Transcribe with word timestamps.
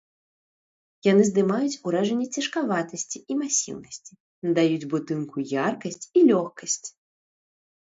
Яны 1.11 1.23
здымаюць 1.29 1.81
уражанне 1.89 2.25
цяжкаватасці 2.37 3.17
і 3.21 3.33
масіўнасці, 3.43 4.11
надаюць 4.49 4.89
будынку 4.97 5.37
яркасць 5.69 6.05
і 6.17 6.27
лёгкасць. 6.33 6.83